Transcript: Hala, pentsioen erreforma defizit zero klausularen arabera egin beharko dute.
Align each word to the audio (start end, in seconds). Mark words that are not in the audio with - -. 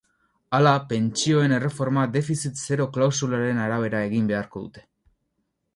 Hala, 0.59 0.71
pentsioen 0.93 1.53
erreforma 1.57 2.07
defizit 2.15 2.63
zero 2.65 2.89
klausularen 2.97 3.63
arabera 3.69 4.05
egin 4.09 4.33
beharko 4.35 4.65
dute. 4.65 4.87